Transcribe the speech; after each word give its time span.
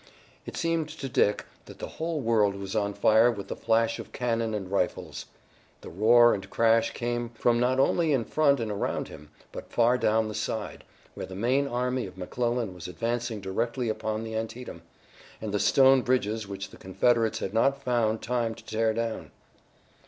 It 0.47 0.57
seemed 0.57 0.89
to 0.89 1.07
Dick 1.07 1.45
that 1.65 1.77
the 1.77 1.85
whole 1.87 2.21
world 2.21 2.55
was 2.55 2.75
on 2.75 2.95
fire 2.95 3.29
with 3.29 3.49
the 3.49 3.55
flash 3.55 3.99
of 3.99 4.11
cannon 4.11 4.55
and 4.55 4.71
rifles. 4.71 5.27
The 5.81 5.91
roar 5.91 6.33
and 6.33 6.49
crash 6.49 6.91
came 6.95 7.29
from 7.35 7.59
not 7.59 7.79
only 7.79 8.11
in 8.11 8.25
front 8.25 8.59
and 8.59 8.71
around 8.71 9.09
him, 9.09 9.29
but 9.51 9.71
far 9.71 9.99
down 9.99 10.27
the 10.27 10.33
side, 10.33 10.83
where 11.13 11.27
the 11.27 11.35
main 11.35 11.67
army 11.67 12.07
of 12.07 12.17
McClellan 12.17 12.73
was 12.73 12.87
advancing 12.87 13.41
directly 13.41 13.89
upon 13.89 14.23
the 14.23 14.35
Antietam, 14.35 14.81
and 15.39 15.53
the 15.53 15.59
stone 15.59 16.01
bridges 16.01 16.47
which 16.47 16.71
the 16.71 16.77
Confederates 16.77 17.37
had 17.37 17.53
not 17.53 17.83
found 17.83 18.23
time 18.23 18.55
to 18.55 18.65
tear 18.65 18.95
down. 18.95 19.29